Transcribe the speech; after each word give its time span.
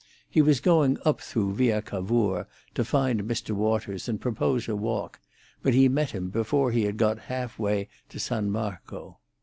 He 0.27 0.41
was 0.41 0.59
going 0.59 0.97
up 1.05 1.21
through 1.21 1.53
Via 1.53 1.79
Cavour 1.83 2.47
to 2.73 2.83
find 2.83 3.21
Mr. 3.25 3.51
Waters 3.51 4.09
and 4.09 4.19
propose 4.19 4.67
a 4.67 4.75
walk, 4.75 5.19
but 5.61 5.75
he 5.75 5.87
met 5.89 6.09
him 6.09 6.31
before 6.31 6.71
he 6.71 6.85
had 6.85 6.97
got 6.97 7.19
half 7.29 7.59
way 7.59 7.87
to 8.09 8.19
San 8.19 8.49
Marco. 8.49 9.19